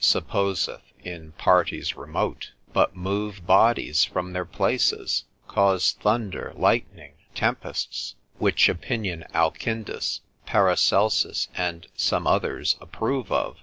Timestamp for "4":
0.01-0.05